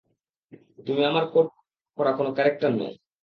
তুমি 0.87 1.01
আমার 1.05 1.25
কোড 1.33 1.47
করা 1.97 2.11
কোনো 2.17 2.29
ক্যারেক্টার 2.37 2.71
নও! 2.73 2.91